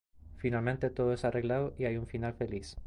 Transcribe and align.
Finalmente 0.37 0.89
todo 0.89 1.13
es 1.13 1.25
arreglado 1.25 1.75
y 1.77 1.85
hay 1.85 1.97
un 1.97 2.07
final 2.07 2.33
feliz. 2.33 2.75